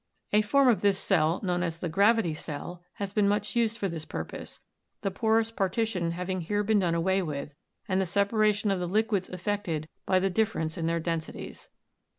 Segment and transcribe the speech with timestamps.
[0.33, 3.87] A form of this cell, known as the "gravity" cell, has been much used for
[3.87, 4.61] this purpose,
[5.01, 7.53] the porous partition having here been done away with,
[7.87, 11.69] and the separation of the liquids effected by the difference in their densities.